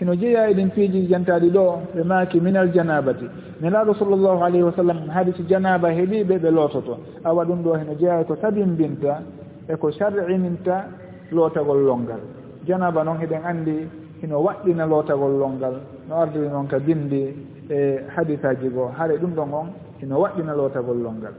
[0.00, 3.26] ino jeeya eɗen piiji jantaɗi ɗo ɓe maaki minal janabati
[3.60, 6.98] nelaɗo sallllahu alayhi wa sallam haadi so janaba heeɓiɓe ɓe loototo.
[7.24, 9.22] Awa ɗum ɗo heno jeeya e ko tabimbinta
[9.68, 10.84] eko sar'ininta
[11.30, 12.20] lootagol longal.
[12.66, 13.86] Janaba noon heɗen anndi
[14.20, 15.74] hino waɗɗina lootagol longal
[16.08, 17.22] no ardiri noon ka bindi
[17.70, 19.66] e hadisaji goo haare ɗum ɗon on
[20.00, 21.34] hino waɗɗina lootagol longal.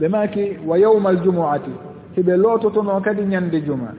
[0.00, 1.70] Ɓe maaki wa yawma aljumuati
[2.16, 3.92] hiɓe loototono kadi ñande juma.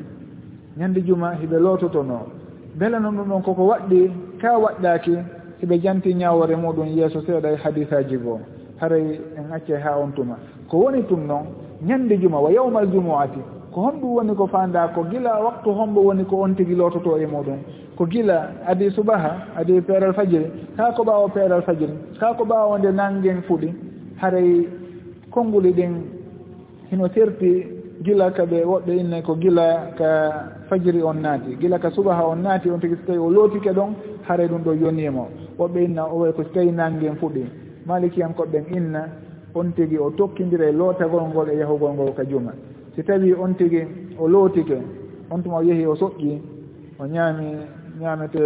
[0.77, 2.34] Ñande juma hiɓe loototono
[2.75, 4.11] bele noon ɗum ɗon koko waɗɗi
[4.41, 5.15] ka waɗɗaaki
[5.61, 8.39] heɓe janti ñawore muɗum yeeso seeɗa e hadisaji goo
[8.81, 10.35] haray en acce ha on tuma.
[10.69, 11.45] Ko woni tum noon
[11.85, 13.39] ñande juma wa yawma al jumuati
[13.71, 17.25] ko honɗum woni ko faanda ko gila waktu hombo woni ko on tigi loototo e
[17.25, 17.59] muɗum.
[17.97, 22.77] Ko gila adi subaha adi peeral fajiri ha ko ɓaawo peeral fajiri ha ko ɓawo
[22.79, 23.73] nde nangen fuɗi
[24.21, 24.67] haray
[25.31, 25.93] konnguli ɗin
[26.91, 27.67] hino serti
[28.03, 30.07] gila ka ɓe woɓɓe inne ko gila ka
[30.69, 31.55] fajiri on naati.
[31.59, 33.93] Gila ka subaha on naati on tigi so tawi o lootike ɗon
[34.27, 35.27] haare ɗum ɗo yoniimo
[35.57, 37.45] woɓɓe inna o way ko so tawi nangen fuɗi.
[37.85, 39.07] Malikiyan koɓɓen inna
[39.53, 42.51] on tigi o tokkindira e lootagol ngol e yahugol ngol ka juma.
[42.95, 43.81] Si tawi on tigi
[44.19, 44.77] o lootike
[45.31, 46.39] on tuma o yehi o soƴƴi
[46.99, 47.47] o ñaami
[47.99, 48.41] ñaamete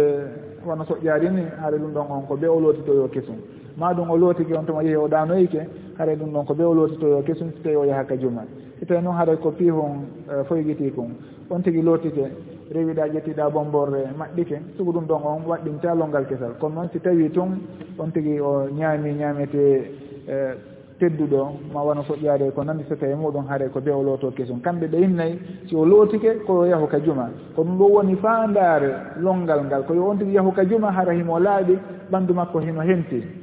[0.64, 3.36] wono soƴƴaari ni haare ɗum ɗon on ko ɓe o lootitoyo kesum.
[3.76, 5.66] ma ɗum o lootike on tuma yehi o ɗanoyke
[5.98, 8.42] haray ɗum ɗon ko ɓe o lootitoyo kesum si tawi o yaha ka juma
[8.78, 11.10] si tawi noon haray ko pihon e, foygiti kon
[11.50, 12.24] on tigi lootike
[12.72, 16.52] rewiɗa ƴettiɗa bomborre maɗɗike sugu ɗum ɗon on waɗɗinta longal kesal.
[16.60, 17.60] Kono noon si tawi tun
[17.98, 19.90] on tigi o ñaami ñaamete
[20.28, 20.34] e,
[20.98, 24.60] tedduɗo ma wona foƴƴaade ko nandi so tawi muɗum haare ko be o looto kesum.
[24.60, 29.18] Kamɓe ɓe innayi si o lootike koyo yahu ka juma ko ɗum ɗo woni faandaare
[29.20, 29.82] longal ngal.
[29.84, 31.76] Koyo on tigi yahu ka juma hara himo laaɓi
[32.10, 33.39] ɓanndu makko hino henti.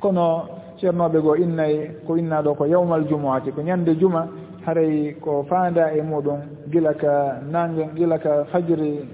[0.00, 0.48] kono
[0.80, 4.28] ceernoɓe goo innayi ko inna ɗo ko yawmal jumuati ko ñande juma
[4.66, 9.04] haray ko faanda e muɗum gila ka nangue gila ka fajiri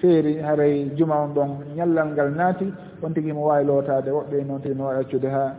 [0.00, 2.72] feeri haray juma on ɗon ñallal ngal naati
[3.02, 5.54] on tigi mo wawi lootade woɓɓe noon tigi no wawi accude ha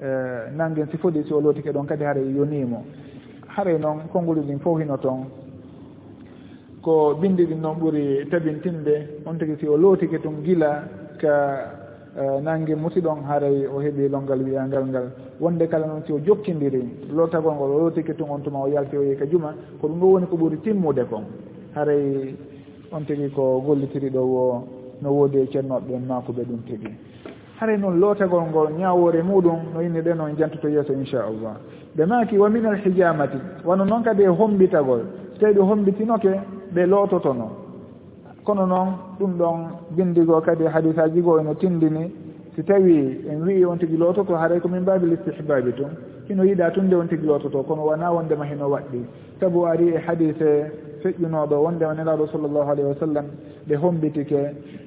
[0.00, 2.84] eh, nangen si foɗi si o lootike ɗon kadi haray yoniimo.
[3.56, 5.24] Haray noon konnguli ɗin fof hino toon
[6.82, 10.82] ko bindi ɗin noon ɓuri tabintinde on tigi si o lootike tun gila
[11.18, 11.77] ka
[12.18, 15.06] Eh, nangue musiɗon haaray o heeɓi longal wiyangal ngal.
[15.38, 16.82] Wonde kala noon si o jokkindiri
[17.14, 20.06] lotagol ngol o lotiki tun on tuma o yalti o yeeka juma ko ɗum ɗo
[20.06, 21.22] woni ko ɓuri timmude kon.
[21.76, 22.34] Haray
[22.90, 24.64] on tigi ko gollitiri ɗo wo
[25.00, 26.88] no woodi e ceernoɓe ɓen ma ɗum tigi.
[27.60, 31.54] Hare noon lootagol ngol ñawore muɗum no inni ɗe noon jantoto yeeso inchallah.
[31.96, 35.02] Ɓe maaki wa min alhijamati wano noon kadi e hombitagol
[35.34, 36.32] so tawi ɓe hombitinoke
[36.74, 37.67] ɓe loototono.
[38.48, 38.88] kono noon
[39.20, 39.58] ɗum ɗon
[39.96, 42.04] bindigo kadi hadisaji goo eno tindini.
[42.56, 45.90] Si tawi en wii on tigi loototo haɗay komin mbabil listihbabi tun.
[46.28, 49.00] Hino yiɗa tunde on tigi loototo kono wona wondema hino waɗɗi.
[49.40, 50.48] Sabu ari e hadise
[51.02, 53.26] feƴƴunoɗo wondema nelaɗo sallllahu alayhi wa sallam
[53.68, 54.40] ɓe hombitike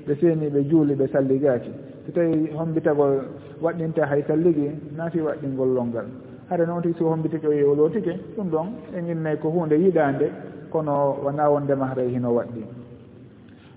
[0.08, 1.70] ɓe seeni ɓe juuli ɓe salligaki
[2.06, 3.14] so tawi hombitagol
[3.62, 6.06] waɗɗinta hay salligi naati waɗɗingol longal.
[6.50, 10.32] Haɗa noon tigi so hombitike o yewo lootike ɗum ɗon en innay ko hunde yiɗande
[10.72, 12.81] kono wona wondema haɗay hino waɗɗi.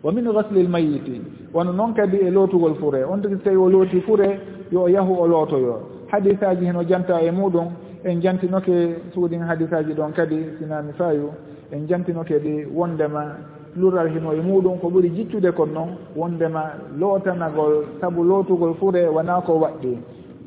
[0.04, 1.20] wa min gasli l mayiti
[1.54, 3.02] wono noon kadi e lootugol fure.
[3.04, 4.38] On tigi so tawi o looti fure
[4.70, 5.80] yo o yahu o lootoyo
[6.12, 7.68] hadisaji heno janta e muɗum
[8.04, 11.30] en jantinoke suudin hadisaji ɗon kadi sinami fayu
[11.72, 13.36] en jantinoke ɗi wondema
[13.76, 19.40] lural hino e muɗum ko ɓuri jiccude kon noon wondema lootanagol sabu lootugol fure wona
[19.40, 19.98] ko waɗɗi.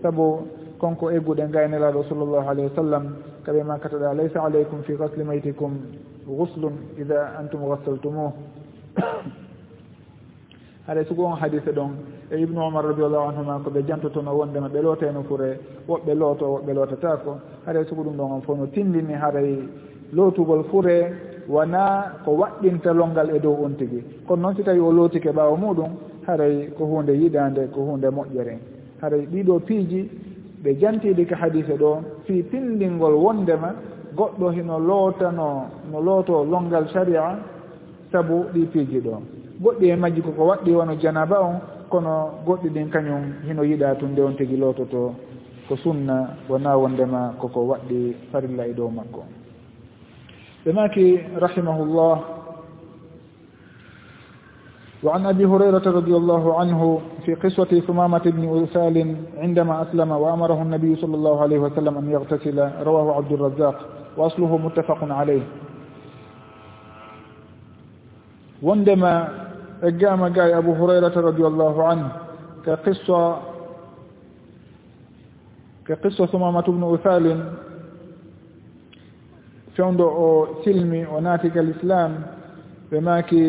[0.03, 0.41] Sabu
[0.77, 3.03] konko egguɗe gaynelaɗo sallllahu alayhi wa sallam
[3.45, 5.73] kaɓe makataɗa laysa aleykum fi gasli maytikum
[6.27, 8.31] guslun ida antum gassaltumuh
[10.87, 11.91] haɗa sugo on hadise ɗon
[12.31, 16.73] e ibnu omar radiallahu anhuma ko ɓe jantotono wondema ɓe looteno fure woɓɓe looto woɓɓe
[16.73, 19.69] lootatako haɗa sugo ɗum ɗon on fof no tindini haray e
[20.13, 21.11] lootugol fure
[21.49, 25.57] wona ko waɗɗinta longal e dow on tigi kono noon si tawi o lootike ɓaawa
[25.57, 25.91] muɗum
[26.25, 28.57] haray e ko hunde yiɗande ko hunde moƴƴere.
[29.01, 30.09] Haray e ɗiɗo piiji
[30.63, 33.73] ɓe jantiɗi ka hadise ɗo fii pindingol wondema
[34.15, 37.39] goɗɗo hino lootano no looto longal sharia
[38.11, 39.36] sabu ɗi piiji ɗo.
[39.61, 41.55] goɗɗi e majji koko waɗɗi wono janaba on
[41.89, 45.13] kono goɗɗi ɗin kañum hino yiɗa tun nde on tigi loototo
[45.67, 49.23] ko sunna wona wondema koko waɗɗi farilla e dow makko.
[50.65, 52.15] Ɓe maki rahimahullah
[55.03, 60.33] wa an abi hurairata radi allahu anhu fi qiswati sumamata bni usalin indama aslama wa
[60.33, 63.75] amarahu النabiyu sall allahu alayhi wa sallam an yagtasila rawahu abdurazaq
[64.17, 65.41] wa asluhu muttafaqun alayh.
[68.61, 69.46] Wondema
[69.83, 72.09] e gama ga e abou hurayrata radiallahu anhu
[72.63, 73.21] ke qissa
[75.85, 77.39] ke qissa sumamatu bnu uthalin
[79.77, 82.11] fewndo o silmi o naatiga l' islam
[82.91, 83.41] ɓe maaki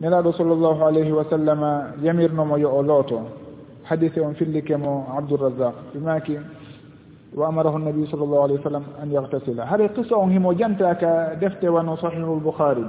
[0.00, 1.70] nelaɗo sallllahu alayhi wa sallama
[2.02, 3.18] yamirnomo yo o looto.
[3.88, 6.36] Hadise on fillike mo abdourazaq ɓe maaki
[7.34, 11.68] wa amarahu nabi sallllahu alayhi wa sallam an yagtasila haɗa qissa on himo jantaka defte
[11.68, 12.84] wano sahihu lboukhari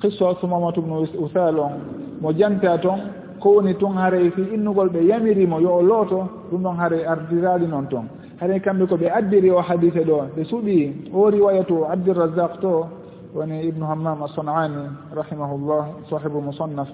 [0.00, 1.72] qissa sumamatu bnu usal on
[2.20, 3.00] mo janta toon
[3.40, 7.66] ko woni toon haray si innugol ɓe yamirimo yo o looto ɗum ɗon haray ardirali
[7.66, 8.06] noon toon
[8.40, 12.86] haray kamɓe ko ɓe addiri o hadise ɗo ɓe suuɓi o riwaya to abdirrazak to
[13.34, 16.88] woni ibnu hammam assanani rahimahullah sahibu musannaf.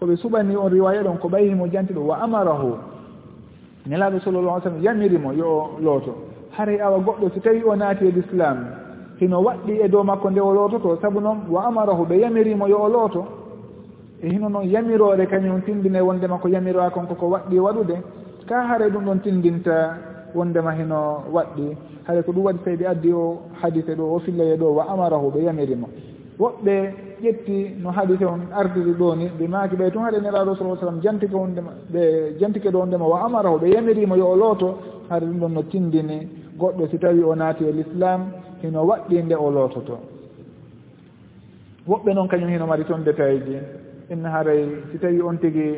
[0.00, 2.74] Koɓe suɓani on riwaya ɗon ko ɓayimo janti ɗo wa amarahu.
[3.86, 6.14] Nelaɗo sallallah alih sallam yamirimo yo o looto.
[6.56, 8.79] Haray awa goɗɗo si tawi o naati e l'islam
[9.20, 12.78] hino waɗɗi e dow makko nde o loototo sabu noon wa amarahu ɓe yamirimo yo
[12.82, 13.24] o looto.
[14.22, 17.96] E hino noon yamirore kañum tindine wondema ko yamirwa kon koko waɗɗi e waɗude
[18.48, 19.94] ka haare ɗum ɗon tindinta
[20.34, 21.76] wondema hino waɗɗi.
[22.06, 25.42] Haade ko ɗum waɗi seydi addi o hadise ɗo o fillaye ɗo wa amarahu ɓe
[25.44, 25.88] yamirimo.
[26.38, 26.74] Woɓɓe
[27.22, 31.00] ƴetti no hadise on ardiri ɗo ni ɓe maaki ɓe tun haɗe neraɗo sa sallam
[31.02, 34.78] jantike wondema ɓe jantike ɗo wondema wa amarahu ɓe yamirimo yo o looto.
[35.10, 38.20] Haade ɗum ɗon no tindini goɗɗo si tawi o naati e l'islam
[38.62, 39.96] hino waɗɗi nde o loototo.
[41.88, 43.56] Woɓɓe noon kañum hino mari toon détail ji.
[44.12, 45.68] Inna haray si tawi on tigi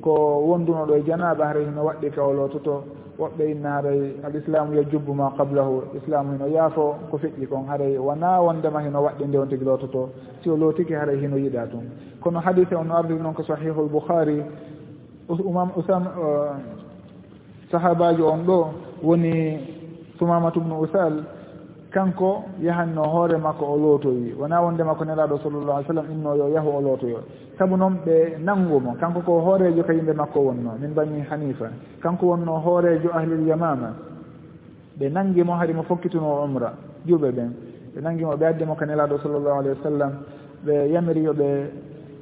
[0.00, 0.12] ko
[0.48, 2.84] wondunoɗo e janaba haray hino waɗɗi ka o loototo.
[3.18, 5.82] Woɓɓe inna haray al islamu yajubbu ma qablahu.
[6.00, 7.98] Islamu hino yaafo ko feƴƴi kon haray.
[7.98, 10.08] Wona wondema hino waɗɗi nde on tigi loototo.
[10.42, 11.84] Si o lootiki haray hino yiɗa tun
[12.22, 14.42] kono hadise on no ardiri noon ko sahihu lboukhari
[15.28, 16.54] umam usam uh,
[17.70, 18.58] sahabaji on ɗo
[19.02, 19.58] woni
[20.22, 21.24] sumamatu bnu usal
[21.90, 24.34] kanko yahanno hoore makko o lootoyi.
[24.38, 27.18] Wona wonde makko nelaɗo sallallah alih sallam inno yo yahu o lootoyo.
[27.58, 31.66] Sabu noon ɓe nanngumo kanko ko hoorejo ka yimɓe makko wonno min bani hanifa
[32.00, 33.90] kanko wonno hoorejo ahlil yamama
[34.98, 36.72] ɓe nangimo hari mo fokkituno umra
[37.06, 37.50] juuɓe ɓen.
[37.94, 40.12] Ɓe nangimo ɓe addimo ka nelaɗo sallllahu alayhi wa sallam
[40.64, 41.48] ɓe yamiriyo ɓe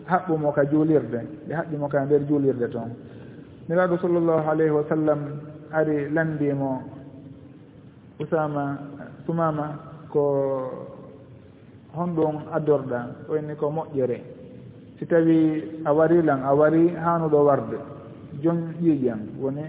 [0.09, 1.21] haɓɓumo ka juulirde.
[1.47, 2.91] Ɓe haɓɓimo ka nder juulirde toon.
[3.69, 5.19] Nelaɗo sallllahu alayhi wa sallam
[5.73, 6.83] ari landimo
[8.21, 8.79] usama
[9.27, 9.67] sumama
[10.13, 10.23] ko
[11.97, 14.19] honɗum addorɗa oyni ko moƴƴere.
[14.99, 17.79] Si tawi a wari lan a wari hanuɗo warde
[18.43, 19.65] jon ƴiiƴan woni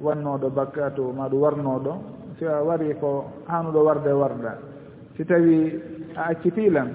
[0.00, 1.92] wannoɗo bakkatu maɗum warnoɗo
[2.38, 4.52] si a wari ko hanuɗo warde warɗa
[5.16, 5.76] si tawi
[6.16, 6.88] a acciti lan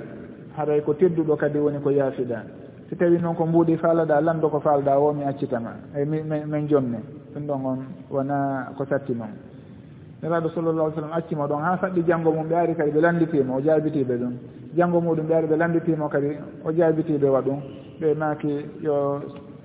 [0.57, 2.41] haray ko tedduɗo kadi woni ko yaafiɗa
[2.89, 6.99] si tawi noon ko mbuuɗi faalaɗa lanndo ko faalɗa o mi accitama e min jonne
[7.33, 9.29] ɗum ɗon on wona ko satti noon.
[10.25, 13.61] neraɗo sallallah sallam accima ɗon ha saɗɗi janngo mum ɓe ari kadi ɓe landitima o
[13.61, 14.33] jaabitiɓe ɗum.
[14.75, 16.29] Janngo muɗum ɓe ari ɓe landitima kadi
[16.65, 17.59] o jaabitiɓe waɗum
[18.01, 18.49] ɓe maaki
[18.81, 19.21] yo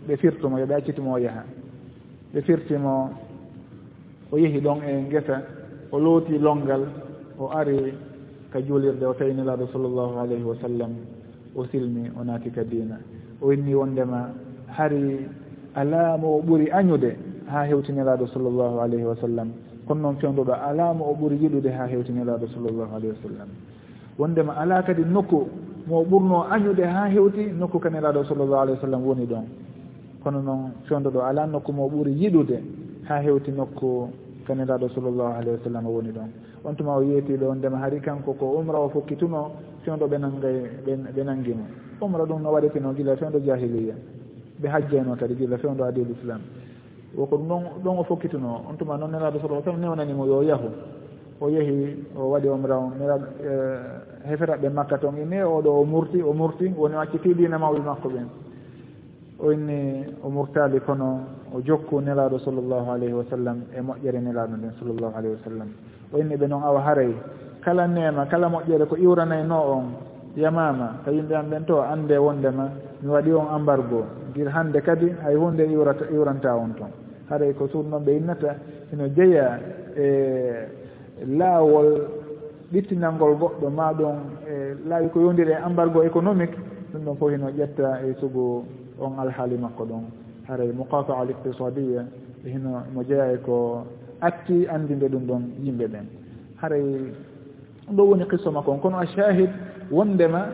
[0.06, 1.44] ɓe firtumo yoɓe accitimo o yaha.
[2.34, 3.10] Ɓe firtimo
[4.30, 5.42] o yehi ɗon e ngesa
[5.92, 6.82] o looti longal
[7.38, 7.94] o ari
[8.52, 10.92] ka juulirde o tawi nelaɗo sallllahu alayhi wa sallam
[11.56, 12.98] o silmi o naati ka diina.
[13.40, 14.28] O inni wondema
[14.68, 15.26] hari
[15.74, 17.16] alaamo o ɓuri añude
[17.48, 19.48] ha hewtinelaaɗo sallllahu alayhi wa sallam
[19.90, 23.48] kono noon fewdoɗo alama o ɓuuri yiɗude ha hewtinelaɗo sallllahu alayhi wa sallam.
[24.18, 25.48] Wondema ala kadi nokku
[25.88, 29.44] mo ɓurno añude ha hewti nokku kanelaɗo sallllahu alayhi wa sallam woni ɗon.
[30.22, 32.56] Kono noon fewdoɗo ala nokku mo ɓuuri yiɗude
[33.08, 34.08] ha hewti nokku
[34.46, 36.28] kanelaɗo sallllahu alayhi wa sallam woni ɗon.
[36.64, 39.50] On tuma o yeetiɗo ndema hari kanko ko umra o fokkituno
[39.82, 41.66] fewdo ɓe nangay ɓe nanngimo
[42.00, 43.94] umra ɗum no waɗeteno gila fewdo jahiliya
[44.62, 46.40] ɓe hajjayno kadi gila fewdo adil islam.
[47.16, 50.68] woko ɗum ɗon ɗon o fokkituno on tuma noon nelaɗo sala sallam newnanimo yo yahu.
[51.40, 56.22] O yehi o waɗi omra on nela e, heferaɓe makka toon inni oɗo o murti
[56.22, 58.26] o murti woni o acciti dina mawɓe makko ɓen.
[59.40, 61.20] O inni o murtali kono
[61.54, 65.68] o jokku nelaɗo sallllahu alayhi wa sallam e moƴƴere nelaɗo nden sallllahu alayhi wa sallam
[66.12, 67.14] o inni ɓe noon awa haray
[67.64, 69.84] kala nema kala moƴƴere ko iwranayno on
[70.36, 72.68] yamama ka yimɓe am ɓen to ande wondema
[73.02, 76.90] mi waɗi on embargo gil hannde kadi hay hunde iwrata iwranta on toon.
[77.30, 78.56] Haɗay ko suuɗ noon ɓe innata
[78.92, 79.58] ino jeeya
[79.96, 80.66] e
[81.26, 82.08] laawol
[82.72, 84.16] ɗittinalngol goɗɗo ma ɗum
[84.46, 86.56] e laawi ko yondiri e embargo économique
[86.92, 88.64] ɗum ɗon fof hino ƴetta e sugu
[88.98, 90.04] on alhaali makko ɗon.
[90.48, 92.04] Haray muqafa al iqtisadia
[92.44, 93.84] hino mo jeeya e ko
[94.20, 96.06] atti andinde ɗum ɗon yimɓe ɓen.
[96.62, 96.82] Haray
[97.86, 98.78] ɗum ɗo woni qisso makko on.
[98.80, 99.50] Kono a shahid
[99.90, 100.46] wondema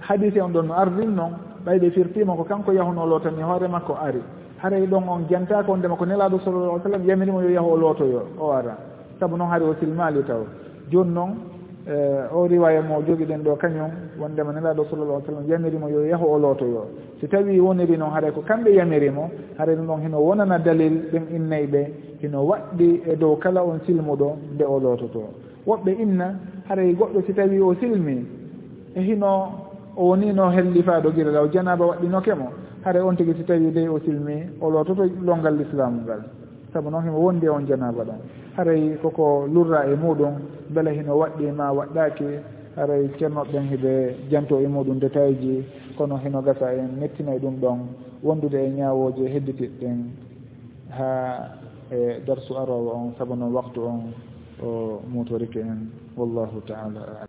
[0.00, 1.32] hadise on ɗon no ardin noon
[1.64, 4.20] ɓay ɓe firtima ko kanko yahuno lootani e hoore makko ari.
[4.62, 8.22] Haray ɗon on jantaka on ndema ko nelaɗo sallallah sallam yamirimo yo yahu o lootoyo
[8.38, 8.76] o ara
[9.20, 10.44] saabu noon haari o silmali taw.
[10.90, 11.30] Joni noon
[11.88, 16.38] eh, o riwaya mo jogiɗen ɗo kañum wondema nelaɗo sallallah sallam yamirimo yo yahu o
[16.38, 16.86] lootoyo
[17.20, 21.24] si tawi woniri noon haray ko kamɓe yamirimo haray ɗum ɗon hino wonana dalil ɓen
[21.34, 25.22] innayɓe ɓe hino waɗɗi e dow kala on silmuɗo nde o loototo
[25.66, 26.34] woɓɓe inna
[26.68, 28.24] haray goɗɗo si tawi o silmi
[28.94, 29.63] e hino
[29.96, 32.48] o woni no helli faa law janaba waɗɗinokemo
[32.84, 36.22] hare on tigi si tawi dey o silmi o lototo longal l'islamu ngal.
[36.72, 38.20] Saabu noon himo wondi e on janaba ɗon.
[38.56, 40.34] Haray koko lurra e muɗum
[40.68, 42.28] beele hino waɗɗi ma waɗɗaki
[42.76, 43.92] haray ceernoɓeɓen hiɓe
[44.30, 45.64] janto e muɗum détail ji
[45.96, 47.78] kono hino gasa en mettina ɗum ɗon
[48.22, 49.98] wondude e ñawoje hedditiɗɗen
[50.90, 51.08] ha
[51.90, 54.00] e darsu arowo on saabu noon waktu on
[54.62, 55.88] o mutorike en.
[56.16, 57.28] Wallahu taala alam.